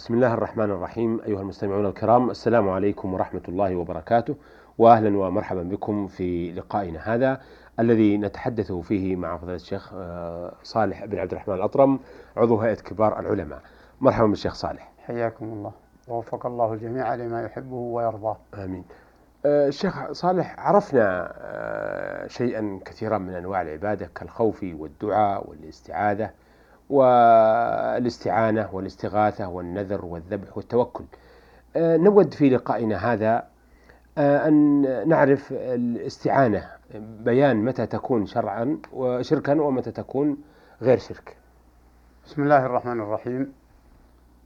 [0.00, 4.36] بسم الله الرحمن الرحيم أيها المستمعون الكرام السلام عليكم ورحمة الله وبركاته
[4.78, 7.40] وأهلا ومرحبا بكم في لقائنا هذا
[7.80, 11.98] الذي نتحدث فيه مع فضيلة الشيخ آه، صالح بن عبد الرحمن الأطرم
[12.36, 13.60] عضو هيئة كبار العلماء.
[14.00, 14.92] مرحبا بالشيخ صالح.
[15.06, 15.72] حياكم الله.
[16.08, 18.36] ووفق الله الجميع لما يحبه ويرضاه.
[18.54, 18.84] آمين.
[19.46, 26.30] آه، الشيخ صالح عرفنا آه، شيئا كثيرا من أنواع العبادة كالخوف والدعاء والاستعاذة
[26.90, 31.04] والاستعانة والاستغاثة والنذر والذبح والتوكل.
[31.76, 33.46] نود في لقائنا هذا
[34.18, 40.36] أن نعرف الاستعانة بيان متى تكون شرعا وشركا ومتى تكون
[40.82, 41.36] غير شرك.
[42.26, 43.52] بسم الله الرحمن الرحيم.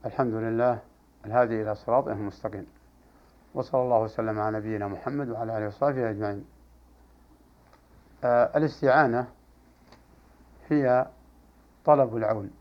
[0.05, 0.79] الحمد لله
[1.25, 2.65] الهادي إلى صراطه المستقيم.
[3.53, 6.45] وصلى الله وسلم على نبينا محمد وعلى آله وصحبه أجمعين.
[8.23, 9.27] آه الاستعانة
[10.69, 11.05] هي
[11.85, 12.51] طلب العون.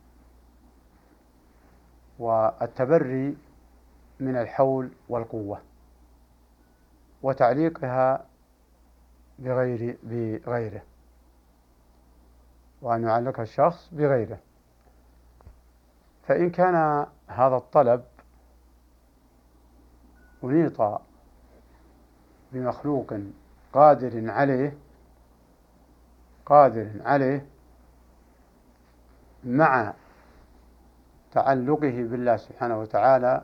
[2.19, 3.37] والتبري
[4.21, 5.61] من الحول والقوة
[7.23, 8.27] وتعليقها
[9.39, 10.83] بغير بغيره
[12.83, 14.39] وأن يعلق الشخص بغيره.
[16.27, 18.05] فإن كان هذا الطلب
[20.45, 21.01] أنيط
[22.53, 23.15] بمخلوق
[23.73, 24.77] قادر عليه
[26.47, 27.47] قادر عليه
[29.45, 29.93] مع
[31.33, 33.43] تعلقه بالله سبحانه وتعالى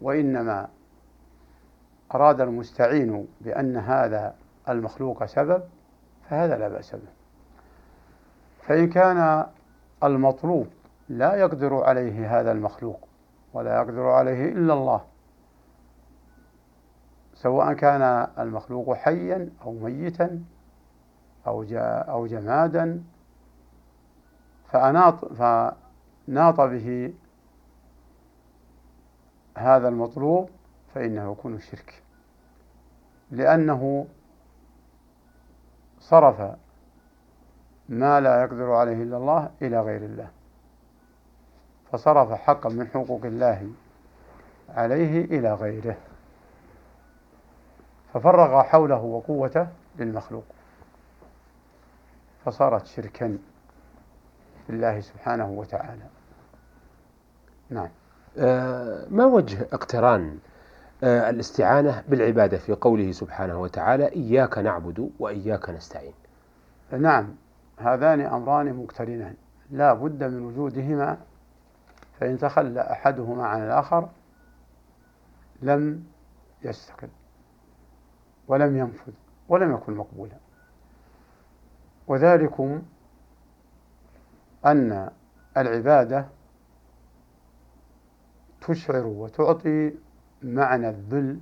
[0.00, 0.68] وإنما
[2.14, 4.34] أراد المستعين بأن هذا
[4.68, 5.62] المخلوق سبب
[6.28, 7.12] فهذا لا بأس به.
[8.62, 9.46] فإن كان
[10.04, 10.66] المطلوب
[11.08, 13.08] لا يقدر عليه هذا المخلوق
[13.54, 15.04] ولا يقدر عليه إلا الله
[17.34, 20.42] سواء كان المخلوق حيا أو ميتا
[21.46, 21.64] أو
[22.08, 23.02] أو جمادا
[24.72, 27.14] فأناط فناط به
[29.58, 30.50] هذا المطلوب
[30.94, 32.02] فإنه يكون شرك
[33.30, 34.06] لأنه
[36.00, 36.56] صرف
[37.88, 40.28] ما لا يقدر عليه إلا الله إلى غير الله.
[41.92, 43.72] فصرف حقا من حقوق الله
[44.68, 45.96] عليه إلى غيره.
[48.12, 50.44] ففرغ حوله وقوته للمخلوق.
[52.44, 53.38] فصارت شركا.
[54.68, 56.02] بالله سبحانه وتعالى.
[57.70, 57.88] نعم.
[58.38, 60.38] آه ما وجه اقتران
[61.04, 66.14] آه الاستعانة بالعبادة في قوله سبحانه وتعالى إياك نعبد وإياك نستعين؟
[66.98, 67.34] نعم.
[67.78, 69.34] هذان أمران مقترنان.
[69.70, 71.18] لا بد من وجودهما
[72.20, 74.08] فإن تخلى أحدهما عن الآخر
[75.62, 76.04] لم
[76.62, 77.08] يستقل
[78.48, 79.12] ولم ينفذ
[79.48, 80.36] ولم يكن مقبولا.
[82.06, 82.82] وذلكم
[84.66, 85.10] أن
[85.56, 86.28] العبادة
[88.60, 89.94] تشعر وتعطي
[90.42, 91.40] معنى الذل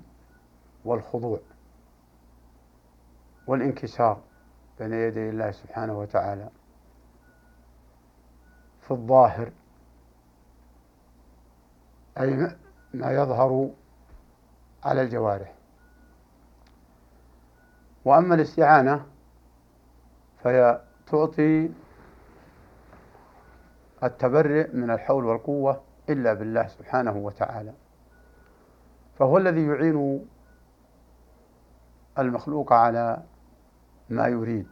[0.85, 1.41] والخضوع
[3.47, 4.21] والانكسار
[4.79, 6.49] بين يدي الله سبحانه وتعالى.
[8.81, 9.53] في الظاهر
[12.21, 12.57] أي
[12.95, 13.71] ما يظهر
[14.85, 15.55] على الجوارح.
[18.05, 19.07] وأما الاستعانة
[20.43, 21.71] فهي تعطي
[24.05, 27.73] التبرئ من الحول والقوة إلا بالله سبحانه وتعالى.
[29.19, 30.27] فهو الذي يعين
[32.19, 33.23] المخلوق على
[34.09, 34.69] ما يريد.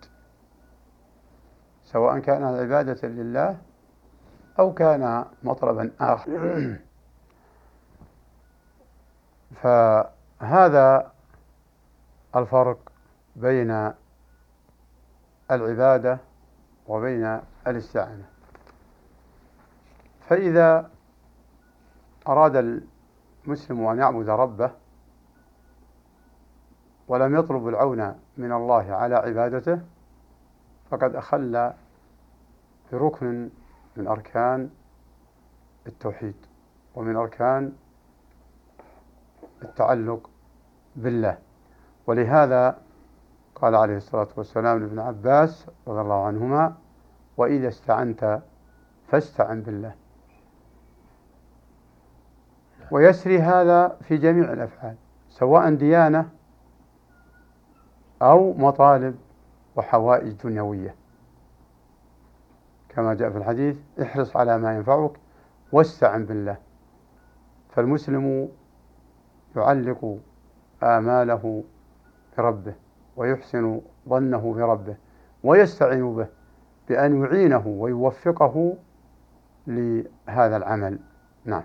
[1.84, 3.58] سواء كان عبادة لله
[4.58, 6.76] أو كان مطلبا آخر.
[9.62, 11.12] فهذا
[12.36, 12.78] الفرق
[13.36, 13.92] بين
[15.50, 16.18] العبادة
[16.88, 18.37] وبين الاستعانة.
[20.28, 20.90] فإذا
[22.28, 22.82] أراد
[23.46, 24.70] المسلم أن يعبد ربه
[27.08, 29.80] ولم يطلب العون من الله على عبادته
[30.90, 31.72] فقد أخل
[32.92, 33.50] بركن
[33.96, 34.70] من أركان
[35.86, 36.34] التوحيد
[36.94, 37.72] ومن أركان
[39.62, 40.30] التعلق
[40.96, 41.38] بالله.
[42.06, 42.78] ولهذا
[43.54, 46.74] قال عليه الصلاة والسلام لابن عباس رضي الله عنهما
[47.36, 48.42] وإذا استعنت
[49.08, 49.94] فاستعن بالله.
[52.90, 54.96] ويسري هذا في جميع الأفعال
[55.28, 56.28] سواء ديانة
[58.22, 59.16] أو مطالب
[59.76, 60.94] وحوائج دنيوية.
[62.88, 65.12] كما جاء في الحديث احرص على ما ينفعك
[65.72, 66.56] واستعن بالله.
[67.70, 68.48] فالمسلم
[69.56, 70.18] يعلق
[70.82, 71.64] آماله
[72.38, 72.74] بربه
[73.16, 74.96] ويحسن ظنه بربه
[75.44, 76.26] ويستعين به
[76.88, 78.76] بأن يعينه ويوفقه
[79.66, 80.98] لهذا العمل.
[81.44, 81.62] نعم.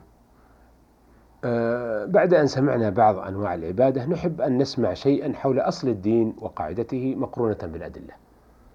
[2.06, 7.58] بعد أن سمعنا بعض أنواع العبادة نحب أن نسمع شيئا حول أصل الدين وقاعدته مقرونة
[7.64, 8.14] بالأدلة.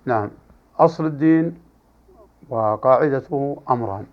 [0.05, 0.31] نعم.
[0.79, 1.59] أصل الدين
[2.49, 4.07] وقاعدته أمران.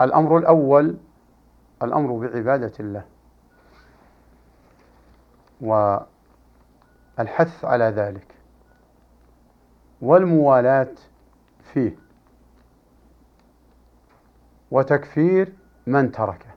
[0.00, 0.96] الأمر الأول
[1.82, 3.04] الأمر بعبادة الله.
[7.18, 8.34] والحث على ذلك.
[10.02, 10.94] والموالاة
[11.62, 11.96] فيه.
[14.70, 15.52] وتكفير
[15.86, 16.49] من تركه.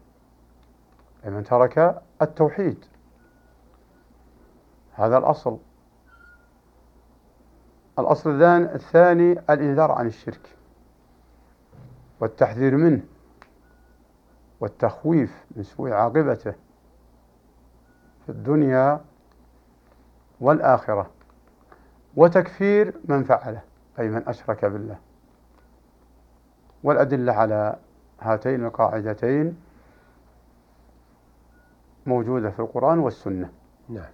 [1.25, 2.85] أي من ترك التوحيد.
[4.93, 5.57] هذا الأصل.
[7.99, 10.55] الأصل الثاني الإنذار عن الشرك
[12.19, 13.03] والتحذير منه
[14.59, 16.53] والتخويف من سوء عاقبته
[18.25, 19.01] في الدنيا
[20.39, 21.09] والآخرة
[22.15, 23.61] وتكفير من فعله
[23.99, 24.97] أي من أشرك بالله.
[26.83, 27.75] والأدلة على
[28.21, 29.57] هاتين القاعدتين
[32.05, 33.49] موجودة في القرآن والسنة.
[33.89, 34.11] نعم.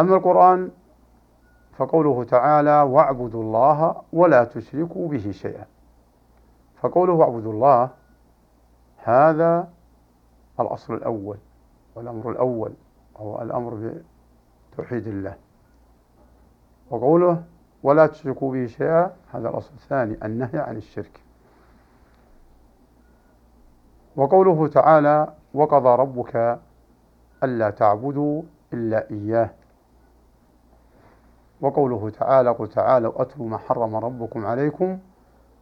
[0.00, 0.70] أما القرآن
[1.76, 5.66] فقوله تعالى واعبدوا الله ولا تشركوا به شيئا.
[6.80, 7.90] فقوله واعبدوا الله
[8.96, 9.68] هذا
[10.60, 11.36] الأصل الأول
[11.94, 12.72] والأمر الأول
[13.16, 13.92] هو الأمر
[14.72, 15.34] بتوحيد الله.
[16.90, 17.42] وقوله
[17.82, 21.20] ولا تشركوا به شيئا هذا الأصل الثاني النهي عن الشرك.
[24.16, 26.58] وقوله تعالى وقضى ربك
[27.44, 28.42] ألا تعبدوا
[28.72, 29.50] إلا إياه.
[31.60, 34.98] وقوله تعالى قل تعالوا أتلوا ما حرم ربكم عليكم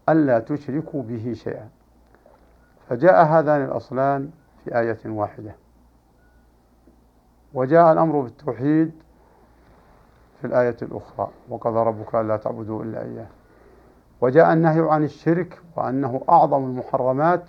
[0.08, 1.68] ألا تشركوا به شيئا.
[2.88, 4.30] فجاء هذان الأصلان
[4.64, 5.54] في آية واحدة.
[7.54, 8.92] وجاء الأمر بالتوحيد
[10.40, 13.26] في الآية الأخرى وقضى ربك ألا تعبدوا إلا إياه.
[14.20, 17.44] وجاء النهي عن الشرك وأنه أعظم المحرمات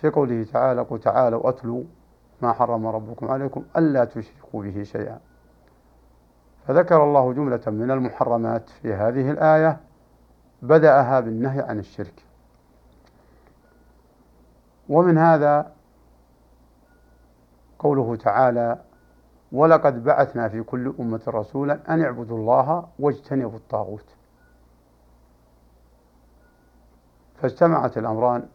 [0.00, 1.82] في قوله تعالى قل تعالوا أتلوا
[2.44, 5.20] ما حرم ربكم عليكم ألا تشركوا به شيئا.
[6.66, 9.80] فذكر الله جملة من المحرمات في هذه الآية
[10.62, 12.22] بدأها بالنهي عن الشرك.
[14.88, 15.72] ومن هذا
[17.78, 18.78] قوله تعالى
[19.52, 24.06] ولقد بعثنا في كل أمة رسولا أن اعبدوا الله واجتنبوا الطاغوت.
[27.34, 28.46] فاجتمعت الأمران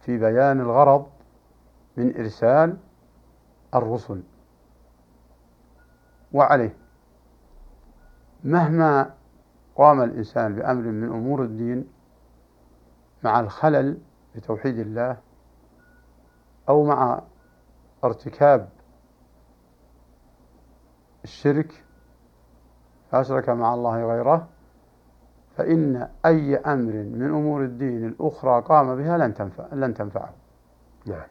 [0.00, 1.06] في بيان الغرض
[1.96, 2.76] من إرسال
[3.74, 4.22] الرسل
[6.32, 6.76] وعليه
[8.44, 9.14] مهما
[9.76, 11.88] قام الإنسان بأمر من أمور الدين
[13.24, 13.98] مع الخلل
[14.36, 15.16] بتوحيد الله
[16.68, 17.22] أو مع
[18.04, 18.68] ارتكاب
[21.24, 21.84] الشرك
[23.10, 24.48] فأشرك مع الله غيره
[25.56, 30.32] فإن أي أمر من أمور الدين الأخرى قام بها لن تنفع لن تنفعه.
[31.06, 31.26] نعم.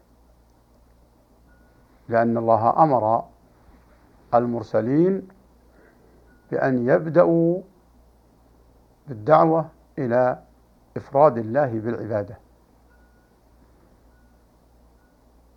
[2.10, 3.24] لأن الله أمر
[4.34, 5.28] المرسلين
[6.52, 7.62] بأن يبدأوا
[9.08, 9.66] بالدعوة
[9.98, 10.40] إلى
[10.98, 12.38] إفراد الله بالعبادة.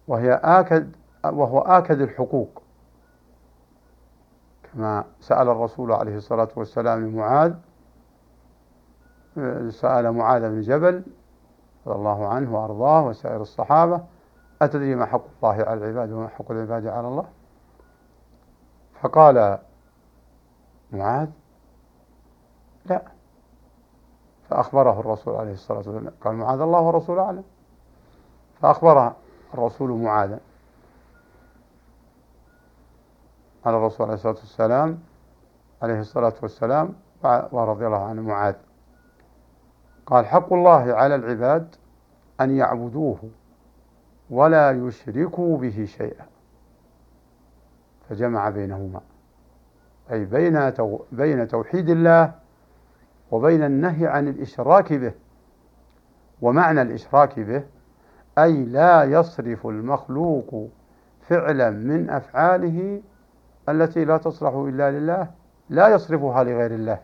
[0.08, 2.62] وهي آكد وهو آكد الحقوق.
[4.62, 7.55] كما سأل الرسول عليه الصلاة والسلام معاذ
[9.70, 11.02] سأل معاذ بن جبل
[11.87, 14.05] رضي الله عنه وأرضاه وسائر الصحابة
[14.62, 17.25] أتدري ما حق الله على العباد وما حق العباد على الله؟
[19.00, 19.59] فقال
[20.93, 21.29] معاذ
[22.87, 23.02] لا.
[24.49, 26.12] فأخبره الرسول عليه الصلاة والسلام.
[26.21, 27.45] قال معاذ الله ورسوله أعلم.
[28.62, 29.12] فأخبر
[29.55, 30.40] الرسول معاذا.
[33.67, 34.99] على الرسول عليه الصلاة والسلام
[35.83, 36.95] عليه الصلاة والسلام
[37.52, 38.55] ورضي الله عنه معاذ.
[40.07, 41.75] قال حق الله على العباد
[42.40, 43.19] أن يعبدوه.
[44.31, 46.27] ولا يشركوا به شيئا.
[48.09, 49.01] فجمع بينهما.
[50.13, 50.73] أي بين
[51.13, 52.33] بين توحيد الله
[53.31, 55.13] وبين النهي عن الإشراك به.
[56.43, 57.65] ومعنى الإشراك به
[58.39, 60.69] أي لا يصرف المخلوق
[61.21, 63.03] فعلا من أفعاله
[63.69, 65.31] التي لا تصلح إلا لله
[65.69, 66.99] لا يصرفها لغير الله.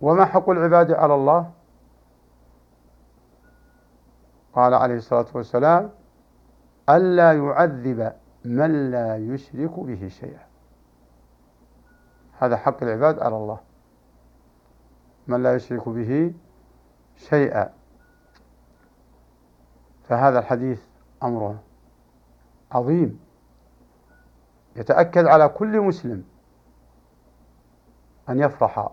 [0.00, 1.50] وما حق العباد على الله؟
[4.56, 5.90] قال عليه الصلاة والسلام
[6.88, 8.12] ألا يعذب
[8.44, 10.46] من لا يشرك به شيئا.
[12.38, 13.58] هذا حق العباد على الله.
[15.26, 16.34] من لا يشرك به
[17.16, 17.72] شيئا.
[20.04, 20.82] فهذا الحديث
[21.22, 21.62] أمره
[22.72, 23.20] عظيم.
[24.76, 26.24] يتأكد على كل مسلم
[28.28, 28.90] أن يفرح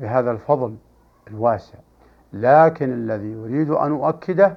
[0.00, 0.76] بهذا الفضل
[1.28, 1.78] الواسع.
[2.32, 4.56] لكن الذي يريد أن أؤكده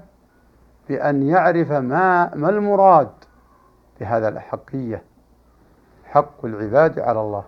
[0.90, 3.10] بأن يعرف ما ما المراد
[4.00, 5.04] بهذا الأحقية
[6.06, 7.44] حق العباد على الله.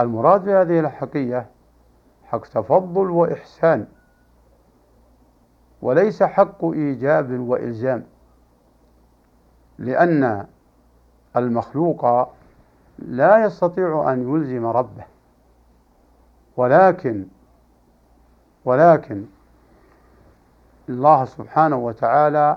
[0.00, 1.46] المراد بهذه الأحقية
[2.24, 3.86] حق تفضل وإحسان
[5.82, 8.04] وليس حق إيجاب وإلزام
[9.78, 10.46] لأن
[11.36, 12.28] المخلوق
[12.98, 15.04] لا يستطيع أن يلزم ربه
[16.56, 17.26] ولكن
[18.68, 19.24] ولكن
[20.88, 22.56] الله سبحانه وتعالى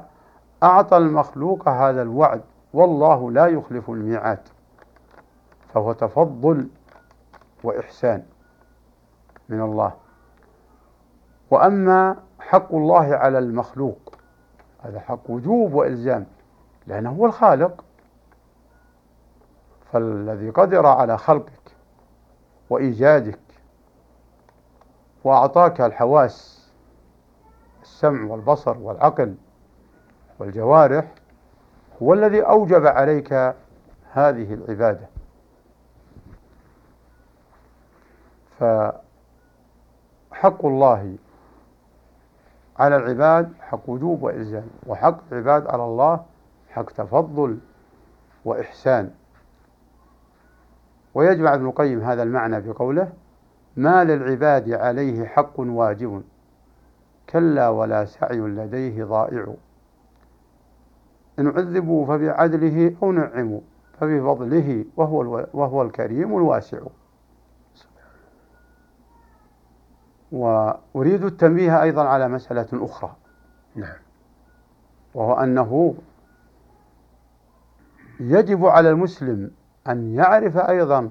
[0.63, 2.41] أعطى المخلوق هذا الوعد
[2.73, 4.39] والله لا يخلف الميعاد
[5.73, 6.67] فهو تفضل
[7.63, 8.23] وإحسان
[9.49, 9.93] من الله.
[11.51, 14.15] وأما حق الله على المخلوق
[14.81, 16.25] هذا حق وجوب وإلزام
[16.87, 17.83] لأنه هو الخالق.
[19.91, 21.75] فالذي قدر على خلقك
[22.69, 23.40] وإيجادك
[25.23, 26.69] وأعطاك الحواس
[27.81, 29.35] السمع والبصر والعقل
[30.39, 31.05] والجوارح
[32.01, 33.33] هو الذي أوجب عليك
[34.13, 35.07] هذه العبادة.
[40.31, 41.15] فحق الله
[42.79, 46.25] على العباد حق وجوب وإلزام وحق العباد على الله
[46.69, 47.59] حق تفضل
[48.45, 49.13] وإحسان.
[51.13, 53.13] ويجمع ابن القيم هذا المعنى بقوله
[53.77, 56.23] ما للعباد عليه حق واجب
[57.29, 59.53] كلا ولا سعي لديه ضائع.
[61.39, 63.61] إن عذبوا فبعدله أو نعموا
[63.99, 66.79] فبفضله وهو, وهو الكريم الواسع.
[70.31, 73.15] وأريد التنبيه أيضا على مسألة أخرى.
[73.75, 73.95] نعم.
[75.13, 75.95] وهو أنه
[78.19, 79.51] يجب على المسلم
[79.87, 81.09] أن يعرف أيضا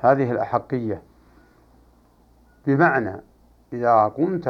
[0.00, 1.02] هذه الأحقية.
[2.66, 3.16] بمعنى
[3.72, 4.46] إذا قمت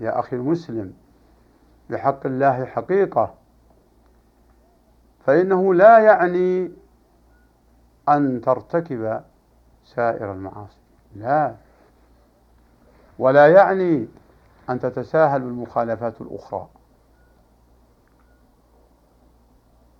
[0.00, 0.92] يا أخي المسلم
[1.90, 3.34] بحق الله حقيقة
[5.26, 6.70] فإنه لا يعني
[8.08, 9.20] أن ترتكب
[9.84, 10.80] سائر المعاصي
[11.16, 11.54] لا.
[13.18, 14.08] ولا يعني
[14.70, 16.68] أن تتساهل بالمخالفات الأخرى.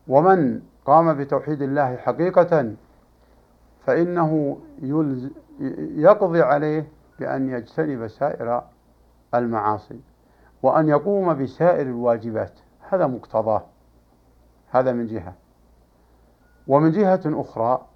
[0.08, 2.74] ومن قام بتوحيد الله حقيقة
[3.86, 4.58] فإنه
[5.96, 8.64] يقضي عليه بأن يجتنب سائر
[9.34, 10.00] المعاصي
[10.62, 12.52] وأن يقوم بسائر الواجبات.
[12.90, 13.62] هذا مقتضاه.
[14.70, 15.34] هذا من جهة.
[16.68, 17.86] ومن جهة أخرى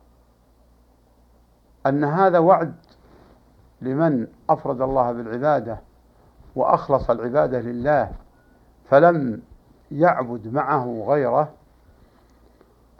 [1.87, 2.75] أن هذا وعد
[3.81, 5.81] لمن أفرد الله بالعبادة
[6.57, 8.13] وأخلص العبادة لله
[8.89, 9.43] فلم
[9.91, 11.53] يعبد معه غيره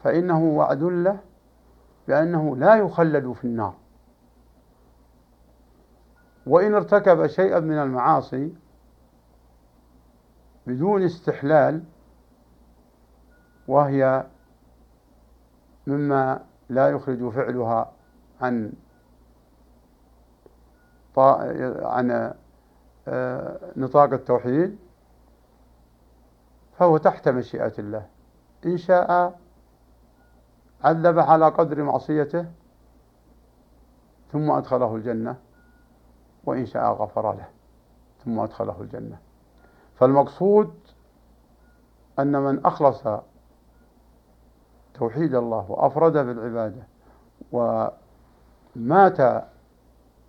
[0.05, 1.19] فإنه وعد له
[2.09, 3.75] بأنه لا يخلد في النار.
[6.49, 8.55] وإن ارتكب شيئا من المعاصي
[10.67, 11.85] بدون استحلال
[13.69, 14.27] وهي
[15.87, 17.93] مما لا يخرج فعلها
[18.41, 18.73] عن
[21.83, 22.35] عن
[23.09, 24.79] آه، نطاق التوحيد
[26.79, 28.07] فهو تحت مشيئة الله.
[28.67, 29.39] إن شاء
[30.85, 32.47] عذب على قدر معصيته
[34.33, 35.48] ثم أدخله الجنة.
[36.49, 37.49] وإن شاء غفر له
[38.25, 39.19] ثم أدخله الجنة.
[39.95, 40.75] فالمقصود
[42.19, 43.03] أن من أخلص
[44.95, 46.83] توحيد الله وأفرد بالعبادة
[47.53, 49.21] ومات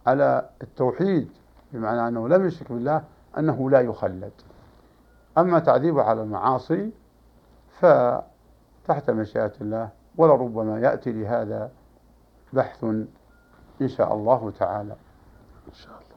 [0.08, 1.30] على التوحيد
[1.72, 3.04] بمعنى أنه لم يشرك بالله
[3.38, 4.32] أنه لا يخلد.
[5.38, 6.92] أما تعذيبه على المعاصي
[7.80, 11.72] فتحت مشيئة الله ولربما يأتي لهذا
[12.54, 12.84] بحث
[13.82, 14.96] إن شاء الله تعالى.
[15.68, 16.09] إن شاء الله.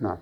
[0.00, 0.16] نعم.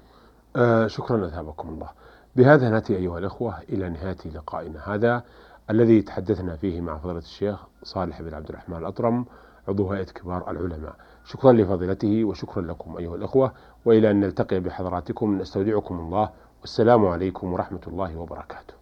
[0.56, 1.88] آه شكرا أثابكم الله.
[2.36, 5.22] بهذا نأتي أيها الأخوة إلى نهاية لقائنا هذا
[5.70, 9.24] الذي تحدثنا فيه مع فضيلة الشيخ صالح بن عبد الرحمن الأطرم
[9.68, 10.96] عضو هيئة كبار العلماء.
[11.24, 13.52] شكرا لفضيلته وشكرا لكم أيها الأخوة
[13.84, 18.81] وإلى أن نلتقي بحضراتكم نستودعكم الله والسلام عليكم ورحمة الله وبركاته.